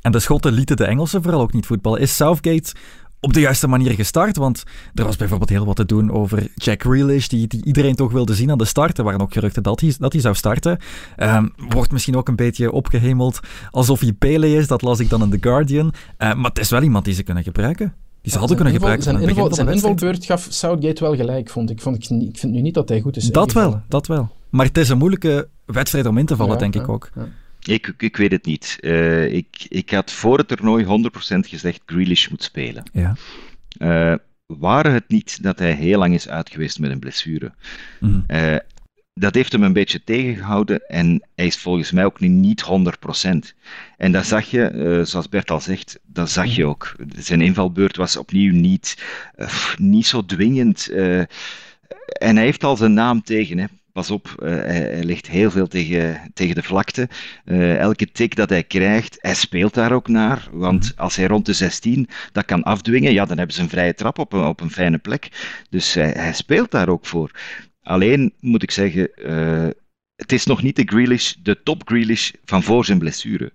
En 0.02 0.12
de 0.12 0.20
Schotten 0.20 0.54
lieten 0.54 0.78
de 0.78 0.86
Engelsen 0.86 1.24
vooral 1.24 1.42
ook 1.42 1.54
niet 1.54 1.66
voetballen. 1.66 2.00
Is 2.00 2.16
Southgate 2.16 2.74
op 3.22 3.34
de 3.34 3.40
juiste 3.40 3.68
manier 3.68 3.92
gestart. 3.92 4.38
Want 4.38 4.64
er 4.94 5.04
was 5.04 5.16
bijvoorbeeld 5.16 5.50
heel 5.50 5.66
wat 5.66 5.76
te 5.76 5.86
doen 5.86 6.12
over 6.12 6.48
Jack 6.56 6.82
Grealish, 6.82 7.28
die, 7.28 7.48
die 7.48 7.66
iedereen 7.66 7.96
toch 7.96 8.12
wilde 8.12 8.34
zien 8.36 8.52
aan 8.52 8.58
de 8.58 8.66
start. 8.66 8.98
Er 8.98 9.04
waren 9.04 9.22
ook 9.22 9.34
geruchten 9.34 9.64
dat 9.64 9.80
hij, 9.80 9.94
dat 10.00 10.14
hij 10.14 10.22
zou 10.22 10.36
starten. 10.36 10.80
Um, 11.18 11.54
wordt 11.70 11.92
misschien 11.92 12.16
ook 12.16 12.28
een 12.28 12.36
beetje 12.36 12.72
opgehemeld 12.72 13.40
alsof 13.72 14.00
hij 14.00 14.14
Pele 14.14 14.56
is, 14.56 14.68
dat 14.68 14.82
las 14.82 15.00
ik 15.00 15.10
dan 15.10 15.24
in 15.24 15.30
The 15.30 15.38
Guardian. 15.42 15.86
Uh, 15.86 16.34
maar 16.34 16.50
het 16.50 16.60
is 16.60 16.70
wel 16.70 16.82
iemand 16.82 17.06
die 17.06 17.14
ze 17.14 17.24
kunnen 17.24 17.44
gebruiken. 17.44 17.94
Die 18.22 18.32
ze 18.32 18.38
hadden 18.38 18.56
kunnen 18.56 18.74
gebruiken 18.74 19.04
Zijn, 19.04 19.20
inval, 19.22 19.54
zijn 19.54 19.70
invalbeurt 19.70 20.26
gaf 20.26 20.48
Southgate 20.50 21.04
wel 21.04 21.16
gelijk, 21.16 21.50
vond 21.50 21.70
ik. 21.70 21.82
Vond 21.82 21.96
ik, 21.96 22.22
ik 22.22 22.38
vind 22.38 22.54
nu 22.54 22.62
niet 22.62 22.74
dat 22.74 22.90
hij 22.90 23.02
goed 23.02 23.18
is 23.18 23.32
Dat 23.32 23.52
wel, 23.52 23.82
dat 23.88 24.08
wel. 24.08 24.30
Maar 24.50 24.66
het 24.66 24.78
is 24.78 24.90
een 24.90 24.98
moeilijke 24.98 25.48
wedstrijd 25.66 26.06
om 26.06 26.18
in 26.18 26.26
te 26.26 26.36
vallen, 26.36 26.54
Ja, 26.54 26.60
denk 26.60 26.74
ja, 26.74 26.82
ik 26.82 26.90
ook. 26.90 27.10
ja. 27.16 27.28
Ik, 27.64 27.94
ik 27.98 28.18
weet 28.18 28.32
het 28.32 28.46
niet. 28.46 28.78
Eh, 28.80 29.34
ik, 29.34 29.66
ik 29.68 29.90
had 29.90 30.12
voor 30.12 30.38
het 30.38 30.48
toernooi 30.48 30.86
100% 30.86 30.88
gezegd 31.40 31.82
Grealish 31.86 32.28
moet 32.28 32.44
spelen. 32.44 32.84
Ja. 32.94 33.16
Eh 33.78 34.16
waren 34.60 34.94
het 34.94 35.08
niet 35.08 35.44
dat 35.44 35.60
hij 35.60 35.72
heel 35.72 36.00
lang 36.00 36.14
is 36.14 36.30
uit 36.30 36.50
geweest 36.50 36.80
met 36.80 36.92
een 36.92 37.00
blessure. 37.00 37.52
Mhm. 38.00 38.20
Eh, 38.28 38.56
dat 39.14 39.36
heeft 39.36 39.52
hem 39.52 39.64
een 39.64 39.74
beetje 39.74 40.04
tegengehouden 40.04 40.88
en 40.88 41.28
hij 41.36 41.46
is 41.46 41.58
volgens 41.58 41.92
mij 41.92 42.06
ook 42.06 42.20
nu 42.20 42.28
niet 42.28 42.62
100%. 42.62 43.54
En 43.98 44.12
dat 44.12 44.26
zag 44.26 44.52
je, 44.52 45.02
zoals 45.06 45.30
Bert 45.30 45.52
al 45.52 45.62
zegt, 45.62 46.00
dat 46.04 46.30
zag 46.30 46.56
je 46.56 46.66
ook. 46.66 46.96
Zijn 47.18 47.42
invalbeurt 47.42 47.96
was 47.96 48.18
opnieuw 48.18 48.54
niet, 48.54 49.04
niet 49.78 50.06
zo 50.08 50.26
dwingend. 50.26 50.88
en 50.88 52.36
hij 52.36 52.44
heeft 52.44 52.64
al 52.64 52.78
zijn 52.78 52.94
naam 52.94 53.22
tegen. 53.24 53.58
Hè. 53.58 53.66
Pas 53.94 54.12
op, 54.12 54.36
eh, 54.40 54.50
hij, 54.50 54.80
hij 54.80 55.04
ligt 55.04 55.28
heel 55.28 55.52
veel 55.52 55.68
tegen, 55.68 56.32
tegen 56.34 56.56
de 56.56 56.64
vlakte. 56.64 57.10
Eh, 57.46 57.78
elke 57.78 58.12
tik 58.12 58.36
dat 58.36 58.50
hij 58.50 58.64
krijgt, 58.64 59.18
hij 59.20 59.36
speelt 59.36 59.74
daar 59.74 59.92
ook 59.92 60.08
naar. 60.08 60.48
Want 60.52 60.94
als 60.96 61.16
hij 61.16 61.28
rond 61.28 61.46
de 61.46 61.54
16 61.54 62.10
dat 62.32 62.46
kan 62.46 62.64
afdwingen, 62.64 63.14
ja, 63.14 63.26
dan 63.26 63.38
hebben 63.38 63.56
ze 63.56 63.62
een 63.62 63.70
vrije 63.70 63.94
trap 63.94 64.20
op 64.20 64.34
een, 64.34 64.44
op 64.44 64.62
een 64.62 64.72
fijne 64.72 64.98
plek. 64.98 65.30
Dus 65.70 65.94
hij, 65.94 66.12
hij 66.12 66.34
speelt 66.34 66.72
daar 66.72 66.90
ook 66.90 67.06
voor. 67.06 67.32
Alleen 67.82 68.34
moet 68.40 68.64
ik 68.64 68.72
zeggen, 68.72 69.16
eh, 69.16 69.70
het 70.16 70.32
is 70.32 70.46
nog 70.46 70.62
niet 70.64 70.76
de 70.76 70.84
Grealish, 70.86 71.34
de 71.34 71.64
top 71.64 71.82
Grealish 71.88 72.32
van 72.46 72.64
voor 72.64 72.86
zijn 72.86 73.00
blessure. 73.00 73.52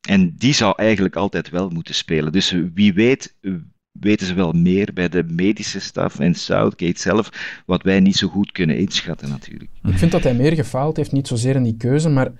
En 0.00 0.34
die 0.36 0.54
zou 0.54 0.74
eigenlijk 0.76 1.16
altijd 1.16 1.50
wel 1.50 1.68
moeten 1.68 1.94
spelen. 1.94 2.32
Dus 2.32 2.54
wie 2.74 2.94
weet, 2.94 3.34
eh, 3.40 3.52
weten 4.00 4.26
ze 4.26 4.34
wel 4.34 4.52
meer 4.52 4.90
bij 4.94 5.08
de 5.08 5.24
medische 5.24 5.80
staf 5.80 6.18
en 6.18 6.34
Southgate 6.34 7.00
zelf, 7.00 7.30
wat 7.66 7.82
wij 7.82 8.00
niet 8.00 8.16
zo 8.16 8.28
goed 8.28 8.52
kunnen 8.52 8.78
inschatten 8.78 9.28
natuurlijk. 9.28 9.70
Ik 9.84 9.98
vind 9.98 10.12
dat 10.12 10.22
hij 10.22 10.34
meer 10.34 10.52
gefaald 10.52 10.96
heeft, 10.96 11.12
niet 11.12 11.28
zozeer 11.28 11.56
in 11.56 11.62
die 11.62 11.76
keuze, 11.76 12.08
maar 12.08 12.32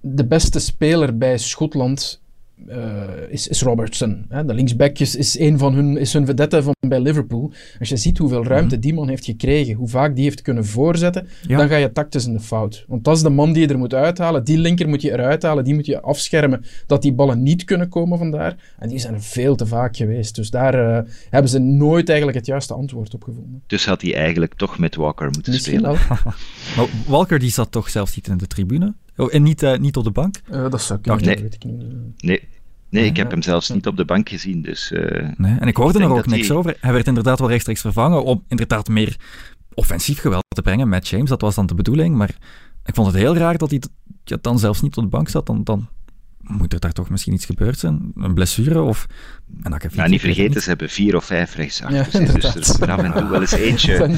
de 0.00 0.26
beste 0.26 0.58
speler 0.58 1.18
bij 1.18 1.38
Schotland 1.38 2.22
is, 3.28 3.48
is 3.48 3.62
Robertson. 3.62 4.24
Hè. 4.28 4.44
De 4.44 4.54
linksback 4.54 4.98
is, 4.98 5.38
een 5.38 5.58
van 5.58 5.74
hun, 5.74 5.96
is 5.96 6.12
hun 6.12 6.26
vedette 6.26 6.62
van 6.62 6.74
bij 6.88 7.00
Liverpool. 7.00 7.52
Als 7.78 7.88
je 7.88 7.96
ziet 7.96 8.18
hoeveel 8.18 8.44
ruimte 8.44 8.78
die 8.78 8.94
man 8.94 9.08
heeft 9.08 9.24
gekregen, 9.24 9.74
hoe 9.74 9.88
vaak 9.88 10.14
die 10.14 10.24
heeft 10.24 10.42
kunnen 10.42 10.64
voorzetten, 10.64 11.28
Ja. 11.46 11.56
dan 11.58 11.68
ga 11.68 11.76
je 11.76 11.92
tactisch 11.92 12.26
in 12.26 12.32
de 12.32 12.40
fout. 12.40 12.84
Want 12.88 13.04
dat 13.04 13.16
is 13.16 13.22
de 13.22 13.30
man 13.30 13.52
die 13.52 13.62
je 13.62 13.68
er 13.68 13.78
moet 13.78 13.94
uithalen. 13.94 14.44
Die 14.44 14.58
linker 14.58 14.88
moet 14.88 15.02
je 15.02 15.12
eruit 15.12 15.42
halen, 15.42 15.64
die 15.64 15.74
moet 15.74 15.86
je 15.86 16.00
afschermen 16.00 16.64
dat 16.86 17.02
die 17.02 17.12
ballen 17.12 17.42
niet 17.42 17.64
kunnen 17.64 17.88
komen 17.88 18.18
vandaar. 18.18 18.72
En 18.78 18.88
die 18.88 18.98
zijn 18.98 19.14
er 19.14 19.22
veel 19.22 19.56
te 19.56 19.66
vaak 19.66 19.96
geweest. 19.96 20.34
Dus 20.34 20.50
daar 20.50 20.74
eh, 20.74 21.10
hebben 21.30 21.50
ze 21.50 21.58
nooit 21.58 22.08
eigenlijk 22.08 22.38
het 22.38 22.46
juiste 22.46 22.74
antwoord 22.74 23.14
op 23.14 23.22
gevonden. 23.22 23.62
Dus 23.66 23.86
had 23.86 24.02
hij 24.02 24.14
eigenlijk 24.14 24.54
toch 24.54 24.78
met 24.78 24.94
Walker 24.94 25.30
moeten 25.30 25.52
Misschien 25.52 25.78
spelen. 25.78 25.98
Maar 26.76 26.86
Walker 27.06 27.38
die 27.38 27.50
zat 27.50 27.72
toch 27.72 27.90
zelfs 27.90 28.16
niet 28.16 28.28
in 28.28 28.36
de 28.36 28.46
tribune? 28.46 28.94
Oh, 29.16 29.34
en 29.34 29.42
niet, 29.42 29.62
eh, 29.62 29.78
niet 29.78 29.96
op 29.96 30.04
de 30.04 30.10
bank? 30.10 30.40
Eh, 30.50 30.70
dat 30.70 30.82
zou 30.82 31.00
kunnen, 31.00 31.24
nee. 31.24 31.34
dat 31.34 31.42
weet 31.42 31.54
ik 31.54 31.64
niet. 31.64 31.82
Nee, 32.16 32.40
nee 32.94 33.06
ik 33.06 33.16
heb 33.16 33.30
hem 33.30 33.42
zelfs 33.42 33.70
niet 33.70 33.86
op 33.86 33.96
de 33.96 34.04
bank 34.04 34.28
gezien. 34.28 34.62
Dus, 34.62 34.92
eh, 34.92 35.28
Nee, 35.36 35.56
en 35.58 35.68
ik 35.68 35.76
hoorde 35.76 35.98
er 35.98 36.08
ook 36.08 36.26
niks 36.26 36.48
hij- 36.48 36.56
over. 36.56 36.76
Hij 36.80 36.92
werd 36.92 37.06
inderdaad 37.06 37.38
wel 37.38 37.48
rechtstreeks 37.48 37.80
vervangen 37.80 38.24
om 38.24 38.44
inderdaad 38.48 38.88
meer 38.88 39.16
offensief 39.74 40.20
geweld 40.20 40.44
te 40.48 40.62
brengen 40.62 40.88
met 40.88 41.08
James. 41.08 41.28
Dat 41.28 41.40
was 41.40 41.54
dan 41.54 41.66
de 41.66 41.74
bedoeling, 41.74 42.16
maar 42.16 42.30
ik 42.84 42.94
vond 42.94 43.06
het 43.06 43.16
heel 43.16 43.36
raar 43.36 43.58
dat 43.58 43.70
hij 43.70 43.82
ja, 44.24 44.36
dan 44.40 44.58
zelfs 44.58 44.82
niet 44.82 44.96
op 44.96 45.02
de 45.02 45.08
bank 45.10 45.28
zat. 45.28 45.46
Dan, 45.46 45.64
dan 45.64 45.88
moet 46.40 46.72
er 46.72 46.80
daar 46.80 46.92
toch 46.92 47.10
misschien 47.10 47.32
iets 47.32 47.44
gebeurd 47.44 47.78
zijn. 47.78 48.12
Een 48.16 48.34
blessure 48.34 48.80
of... 48.80 49.06
En 49.62 49.70
dat 49.70 49.74
ik 49.74 49.84
even 49.84 49.96
nou, 49.96 50.10
niet 50.10 50.20
vergeten, 50.20 50.62
ze 50.62 50.68
hebben 50.68 50.90
vier 50.90 51.16
of 51.16 51.24
vijf 51.24 51.54
rechtsachters. 51.54 52.12
Ja, 52.12 52.18
dus 52.18 52.44
er 52.44 52.60
is 52.60 52.80
af 52.80 53.02
en 53.02 53.12
toe 53.12 53.28
wel 53.28 53.40
eens 53.40 53.52
eentje, 53.68 54.08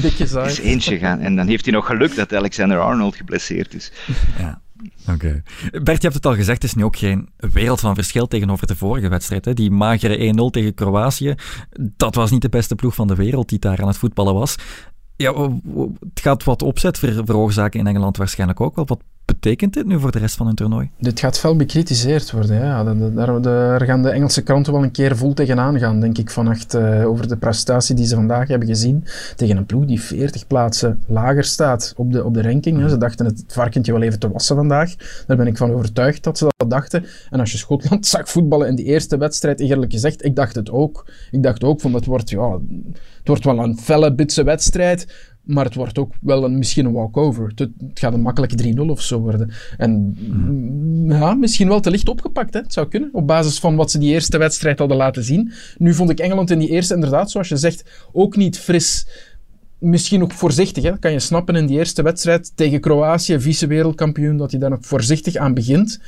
is 0.45 0.59
eentje 0.59 0.97
gaan. 0.97 1.19
En 1.19 1.35
dan 1.35 1.47
heeft 1.47 1.65
hij 1.65 1.73
nog 1.73 1.85
geluk 1.85 2.15
dat 2.15 2.33
Alexander 2.33 2.79
Arnold 2.79 3.15
geblesseerd 3.15 3.73
is. 3.73 3.91
Ja, 4.37 4.61
oké. 5.09 5.43
Bert, 5.71 6.01
je 6.01 6.07
hebt 6.07 6.13
het 6.13 6.25
al 6.25 6.35
gezegd, 6.35 6.61
het 6.61 6.71
is 6.71 6.73
nu 6.77 6.83
ook 6.83 6.97
geen 6.97 7.29
wereld 7.37 7.79
van 7.79 7.95
verschil 7.95 8.27
tegenover 8.27 8.67
de 8.67 8.75
vorige 8.75 9.07
wedstrijd. 9.09 9.45
Hè? 9.45 9.53
Die 9.53 9.71
magere 9.71 10.33
1-0 10.47 10.51
tegen 10.51 10.73
Kroatië, 10.73 11.35
dat 11.79 12.15
was 12.15 12.31
niet 12.31 12.41
de 12.41 12.49
beste 12.49 12.75
ploeg 12.75 12.95
van 12.95 13.07
de 13.07 13.15
wereld 13.15 13.49
die 13.49 13.59
daar 13.59 13.81
aan 13.81 13.87
het 13.87 13.97
voetballen 13.97 14.33
was. 14.33 14.55
Ja, 15.15 15.33
het 15.99 16.19
gaat 16.21 16.43
wat 16.43 16.61
opzet 16.61 16.99
ver- 16.99 17.25
veroorzaken 17.25 17.79
in 17.79 17.87
Engeland 17.87 18.17
waarschijnlijk 18.17 18.61
ook 18.61 18.75
wel. 18.75 18.85
Wat 18.85 19.01
betekent 19.27 19.73
dit 19.73 19.85
nu 19.85 19.99
voor 19.99 20.11
de 20.11 20.19
rest 20.19 20.35
van 20.35 20.45
hun 20.45 20.55
toernooi? 20.55 20.89
Dit 20.99 21.19
gaat 21.19 21.37
fel 21.39 21.55
bekritiseerd 21.55 22.31
worden. 22.31 22.55
Ja. 22.55 22.83
Da- 22.83 22.93
da- 22.93 23.39
Daar, 23.39 23.81
gaan 23.81 24.03
de 24.03 24.09
Engelse 24.09 24.41
kranten 24.43 24.73
wel 24.73 24.83
een 24.83 24.91
keer 24.91 25.17
vol 25.17 25.33
tegenaan 25.33 25.79
gaan, 25.79 25.99
denk 25.99 26.17
ik, 26.17 26.29
vannacht 26.31 26.73
eh, 26.73 27.07
over 27.07 27.27
de 27.27 27.37
prestatie 27.37 27.95
die 27.95 28.05
ze 28.05 28.15
vandaag 28.15 28.47
hebben 28.47 28.67
gezien. 28.67 29.05
Tegen 29.35 29.57
een 29.57 29.65
ploeg 29.65 29.85
die 29.85 30.01
40 30.01 30.47
plaatsen 30.47 31.03
lager 31.07 31.43
staat 31.43 31.93
op 31.97 32.11
de, 32.11 32.23
op 32.23 32.33
de 32.33 32.41
ranking. 32.41 32.89
Ze 32.89 32.97
dachten 32.97 33.25
het 33.25 33.43
varkentje 33.47 33.91
wel 33.91 34.01
even 34.01 34.19
te 34.19 34.31
wassen 34.31 34.55
vandaag. 34.55 34.95
Daar 35.27 35.37
ben 35.37 35.47
ik 35.47 35.57
van 35.57 35.71
overtuigd 35.71 36.23
dat 36.23 36.37
ze 36.37 36.47
dat 36.57 36.69
dachten. 36.69 37.05
En 37.29 37.39
als 37.39 37.51
je 37.51 37.57
Schotland 37.57 38.05
zag 38.15 38.29
voetballen 38.29 38.67
in 38.67 38.75
die 38.75 38.85
eerste 38.85 39.17
wedstrijd, 39.17 39.59
eerlijk 39.59 39.91
gezegd, 39.91 40.25
ik 40.25 40.35
dacht 40.35 40.55
het 40.55 40.71
ook. 40.71 41.05
Ik 41.31 41.43
dacht 41.43 41.63
ook 41.63 41.81
van, 41.81 41.93
het 41.93 42.05
wordt, 42.05 42.29
ja, 42.29 42.51
het 43.17 43.27
wordt 43.27 43.43
wel 43.45 43.59
een 43.63 43.77
felle, 43.77 44.13
bitse 44.13 44.43
wedstrijd. 44.43 45.07
Maar 45.47 45.65
het 45.65 45.75
wordt 45.75 45.97
ook 45.97 46.13
wel 46.21 46.43
een, 46.43 46.57
misschien 46.57 46.85
een 46.85 46.93
walkover. 46.93 47.47
Het, 47.47 47.59
het 47.59 47.99
gaat 47.99 48.13
een 48.13 48.21
makkelijke 48.21 48.73
3-0 48.75 48.79
of 48.79 49.01
zo 49.01 49.19
worden. 49.19 49.51
En 49.77 50.17
mm, 50.19 51.11
ja, 51.11 51.33
misschien 51.33 51.67
wel 51.67 51.79
te 51.79 51.91
licht 51.91 52.09
opgepakt. 52.09 52.53
Hè? 52.53 52.59
Het 52.59 52.73
zou 52.73 52.87
kunnen, 52.87 53.09
op 53.11 53.27
basis 53.27 53.59
van 53.59 53.75
wat 53.75 53.91
ze 53.91 53.97
die 53.97 54.13
eerste 54.13 54.37
wedstrijd 54.37 54.79
hadden 54.79 54.97
laten 54.97 55.23
zien. 55.23 55.51
Nu 55.77 55.93
vond 55.93 56.09
ik 56.09 56.19
Engeland 56.19 56.51
in 56.51 56.59
die 56.59 56.69
eerste, 56.69 56.93
inderdaad, 56.93 57.31
zoals 57.31 57.47
je 57.47 57.57
zegt, 57.57 57.83
ook 58.11 58.35
niet 58.35 58.59
fris. 58.59 59.07
Misschien 59.79 60.21
ook 60.21 60.31
voorzichtig, 60.31 60.83
hè? 60.83 60.89
dat 60.89 60.99
kan 60.99 61.11
je 61.11 61.19
snappen 61.19 61.55
in 61.55 61.65
die 61.65 61.77
eerste 61.77 62.01
wedstrijd 62.01 62.51
tegen 62.55 62.79
Kroatië, 62.79 63.39
vice-wereldkampioen, 63.39 64.37
dat 64.37 64.51
hij 64.51 64.59
daar 64.59 64.69
nog 64.69 64.85
voorzichtig 64.85 65.35
aan 65.35 65.53
begint. 65.53 65.99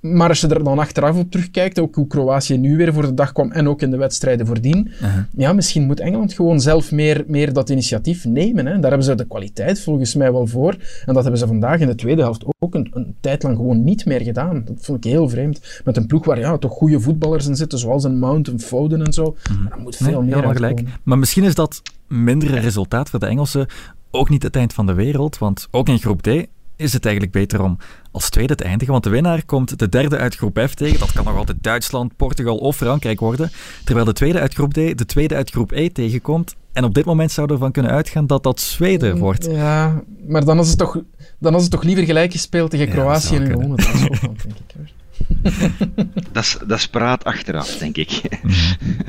Maar 0.00 0.28
als 0.28 0.40
je 0.40 0.46
er 0.46 0.64
dan 0.64 0.78
achteraf 0.78 1.18
op 1.18 1.30
terugkijkt, 1.30 1.78
ook 1.78 1.94
hoe 1.94 2.06
Kroatië 2.06 2.56
nu 2.56 2.76
weer 2.76 2.92
voor 2.92 3.02
de 3.02 3.14
dag 3.14 3.32
kwam 3.32 3.52
en 3.52 3.68
ook 3.68 3.82
in 3.82 3.90
de 3.90 3.96
wedstrijden 3.96 4.46
voordien, 4.46 4.90
ja, 5.36 5.52
misschien 5.52 5.86
moet 5.86 6.00
Engeland 6.00 6.32
gewoon 6.32 6.60
zelf 6.60 6.92
meer, 6.92 7.24
meer 7.26 7.52
dat 7.52 7.70
initiatief 7.70 8.24
nemen. 8.24 8.66
Hè. 8.66 8.72
Daar 8.72 8.88
hebben 8.90 9.06
ze 9.06 9.14
de 9.14 9.26
kwaliteit 9.26 9.80
volgens 9.80 10.14
mij 10.14 10.32
wel 10.32 10.46
voor. 10.46 10.76
En 11.04 11.14
dat 11.14 11.22
hebben 11.22 11.40
ze 11.40 11.46
vandaag 11.46 11.80
in 11.80 11.86
de 11.86 11.94
tweede 11.94 12.22
helft 12.22 12.44
ook 12.58 12.74
een, 12.74 12.90
een 12.92 13.14
tijd 13.20 13.42
lang 13.42 13.56
gewoon 13.56 13.84
niet 13.84 14.04
meer 14.04 14.20
gedaan. 14.20 14.62
Dat 14.64 14.76
vond 14.80 15.04
ik 15.04 15.10
heel 15.10 15.28
vreemd. 15.28 15.80
Met 15.84 15.96
een 15.96 16.06
ploeg 16.06 16.24
waar 16.24 16.38
ja, 16.38 16.58
toch 16.58 16.72
goede 16.72 17.00
voetballers 17.00 17.46
in 17.46 17.56
zitten, 17.56 17.78
zoals 17.78 18.04
een 18.04 18.18
Mount, 18.18 18.48
een 18.48 18.60
Foden 18.60 19.04
en 19.04 19.12
zo. 19.12 19.36
Er 19.70 19.80
moet 19.80 19.96
veel 19.96 20.22
Nee, 20.22 20.42
meer 20.42 20.54
gelijk. 20.54 20.82
Maar 21.02 21.18
misschien 21.18 21.44
is 21.44 21.54
dat 21.54 21.82
mindere 22.08 22.58
resultaat 22.58 23.10
voor 23.10 23.18
de 23.18 23.26
Engelsen 23.26 23.66
ook 24.10 24.28
niet 24.28 24.42
het 24.42 24.56
eind 24.56 24.72
van 24.72 24.86
de 24.86 24.94
wereld, 24.94 25.38
want 25.38 25.68
ook 25.70 25.88
in 25.88 25.98
groep 25.98 26.22
D 26.22 26.46
is 26.80 26.92
het 26.92 27.04
eigenlijk 27.04 27.34
beter 27.34 27.62
om 27.62 27.78
als 28.10 28.30
tweede 28.30 28.54
te 28.54 28.64
eindigen, 28.64 28.92
want 28.92 29.04
de 29.04 29.10
winnaar 29.10 29.44
komt 29.44 29.78
de 29.78 29.88
derde 29.88 30.16
uit 30.16 30.36
groep 30.36 30.60
F 30.68 30.74
tegen. 30.74 30.98
Dat 30.98 31.12
kan 31.12 31.24
nog 31.24 31.36
altijd 31.36 31.62
Duitsland, 31.62 32.16
Portugal 32.16 32.56
of 32.56 32.76
Frankrijk 32.76 33.20
worden. 33.20 33.50
Terwijl 33.84 34.06
de 34.06 34.12
tweede 34.12 34.40
uit 34.40 34.54
groep 34.54 34.72
D 34.72 34.74
de 34.74 35.06
tweede 35.06 35.34
uit 35.34 35.50
groep 35.50 35.72
E 35.72 35.88
tegenkomt. 35.88 36.56
En 36.72 36.84
op 36.84 36.94
dit 36.94 37.04
moment 37.04 37.32
zouden 37.32 37.56
we 37.56 37.62
ervan 37.62 37.82
kunnen 37.82 37.96
uitgaan 37.96 38.26
dat 38.26 38.42
dat 38.42 38.60
Zweden 38.60 39.18
wordt. 39.18 39.44
Ja, 39.50 40.02
maar 40.26 40.44
dan 40.44 40.58
is 40.58 40.68
het 40.68 40.78
toch, 40.78 41.02
dan 41.38 41.54
is 41.54 41.62
het 41.62 41.70
toch 41.70 41.82
liever 41.82 42.04
gelijk 42.04 42.32
gespeeld 42.32 42.70
tegen 42.70 42.88
Kroatië 42.88 43.36
en 43.36 43.44
tegen 43.44 43.98
Schotland, 43.98 44.42
denk 44.42 44.56
ik. 44.58 44.72
hoor. 44.76 44.99
Dat 46.32 46.42
is, 46.42 46.56
dat 46.66 46.78
is 46.78 46.88
praat 46.88 47.24
achteraf, 47.24 47.76
denk 47.76 47.96
ik. 47.96 48.20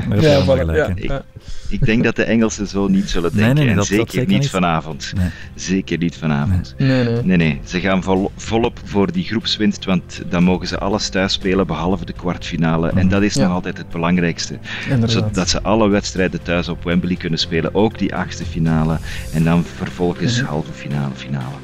Gelijk 0.09 0.97
in. 0.97 1.03
Ik, 1.03 1.21
ik 1.69 1.85
denk 1.85 2.03
dat 2.03 2.15
de 2.15 2.23
Engelsen 2.23 2.67
zo 2.67 2.87
niet 2.87 3.09
zullen 3.09 3.31
denken. 3.35 3.55
nee, 3.55 3.63
nee, 3.63 3.67
en 3.73 3.75
dat- 3.75 3.87
dat 3.87 3.97
zeker, 3.97 4.11
zeker 4.13 4.27
niet 4.37 4.49
vanavond. 4.49 5.13
Nee. 5.17 5.29
Zeker 5.55 5.97
niet 5.97 6.15
vanavond. 6.15 6.75
Nee, 6.77 7.03
nee. 7.03 7.23
Nee, 7.23 7.37
nee. 7.37 7.59
Ze 7.63 7.79
gaan 7.79 8.03
vol, 8.03 8.31
volop 8.35 8.79
voor 8.83 9.11
die 9.11 9.23
groepswinst, 9.23 9.85
want 9.85 10.21
dan 10.29 10.43
mogen 10.43 10.67
ze 10.67 10.77
alles 10.77 11.09
thuis 11.09 11.33
spelen, 11.33 11.67
behalve 11.67 12.05
de 12.05 12.13
kwartfinale. 12.13 12.89
En 12.95 13.07
dat 13.09 13.21
is 13.21 13.33
Ja. 13.33 13.43
nog 13.43 13.53
altijd 13.53 13.77
het 13.77 13.89
belangrijkste. 13.89 14.57
Inderdaad. 14.89 15.11
Zodat 15.11 15.49
ze 15.49 15.61
alle 15.61 15.87
wedstrijden 15.89 16.41
thuis 16.43 16.67
op 16.69 16.83
Wembley 16.83 17.15
kunnen 17.15 17.39
spelen, 17.39 17.75
ook 17.75 17.97
die 17.97 18.15
achtste 18.15 18.45
finale. 18.45 18.97
En 19.33 19.43
dan 19.43 19.63
vervolgens 19.75 20.37
Mhm. 20.41 20.49
halve 20.49 20.71
finale, 20.73 21.15
finale. 21.15 21.55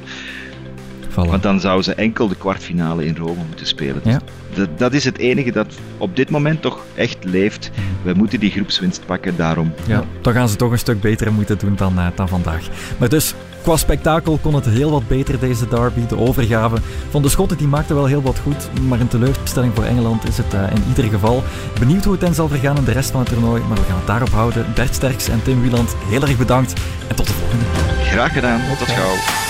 Want 1.26 1.42
dan 1.42 1.60
zouden 1.60 1.84
ze 1.84 1.94
enkel 1.94 2.28
de 2.28 2.36
kwartfinale 2.36 3.04
in 3.06 3.16
Rome 3.16 3.44
moeten 3.48 3.66
spelen. 3.66 4.00
Dus 4.02 4.12
Ja. 4.12 4.20
dat, 4.54 4.68
dat 4.78 4.92
is 4.92 5.04
het 5.04 5.18
enige 5.18 5.52
dat 5.52 5.66
op 5.98 6.16
dit 6.16 6.30
moment 6.30 6.62
toch 6.62 6.84
echt 6.94 7.16
leeft. 7.24 7.70
We 8.02 8.12
moeten 8.12 8.40
die 8.40 8.50
groepswinst 8.50 9.02
pakken, 9.06 9.36
daarom. 9.36 9.72
Ja, 9.86 10.04
dan 10.20 10.32
gaan 10.32 10.48
ze 10.48 10.56
toch 10.56 10.72
een 10.72 10.78
stuk 10.78 11.00
beter 11.00 11.32
moeten 11.32 11.58
doen 11.58 11.76
dan, 11.76 11.98
eh, 11.98 12.06
dan 12.14 12.28
vandaag. 12.28 12.62
Maar 12.98 13.08
dus, 13.08 13.34
qua 13.62 13.76
spektakel 13.76 14.38
kon 14.42 14.54
het 14.54 14.66
heel 14.66 14.90
wat 14.90 15.08
beter 15.08 15.38
deze 15.38 15.68
derby. 15.68 16.06
De 16.06 16.18
overgave 16.18 16.76
van 17.10 17.22
de 17.22 17.28
Schotten 17.28 17.56
die 17.56 17.66
maakte 17.66 17.94
wel 17.94 18.06
heel 18.06 18.22
wat 18.22 18.38
goed. 18.38 18.68
Maar 18.88 19.00
een 19.00 19.08
teleurstelling 19.08 19.74
voor 19.74 19.84
Engeland 19.84 20.28
is 20.28 20.36
het 20.36 20.54
eh, 20.54 20.62
in 20.74 20.82
ieder 20.88 21.04
geval. 21.04 21.42
Benieuwd 21.78 22.04
hoe 22.04 22.12
het 22.12 22.20
dan 22.22 22.34
zal 22.34 22.48
vergaan 22.48 22.76
in 22.76 22.84
de 22.84 22.92
rest 22.92 23.10
van 23.10 23.20
het 23.20 23.28
toernooi. 23.28 23.62
Maar 23.68 23.76
we 23.78 23.84
gaan 23.88 23.96
het 23.96 24.06
daarop 24.06 24.30
houden. 24.30 24.66
Bert 24.74 24.94
Sterks 24.94 25.28
en 25.28 25.42
Tim 25.42 25.60
Wieland, 25.60 25.96
heel 26.06 26.22
erg 26.22 26.36
bedankt. 26.38 26.72
En 27.08 27.16
tot 27.16 27.26
de 27.26 27.32
volgende. 27.32 27.64
Graag 28.04 28.32
gedaan, 28.32 28.60
tot 28.78 28.88
gauw. 28.88 29.47